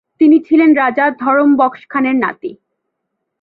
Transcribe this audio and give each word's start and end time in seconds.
তিনি 0.21 0.37
ছিলেন 0.39 0.69
রাজা 0.73 1.05
ধরম 1.19 1.49
বক্স 1.55 1.81
খানের 1.89 2.15
নাতি। 2.15 2.51